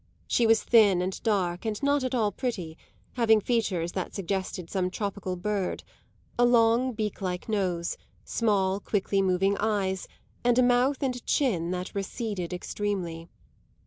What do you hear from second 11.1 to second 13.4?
chin that receded extremely.